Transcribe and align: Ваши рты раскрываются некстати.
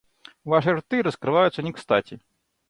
Ваши 0.45 0.71
рты 0.73 1.03
раскрываются 1.03 1.61
некстати. 1.61 2.19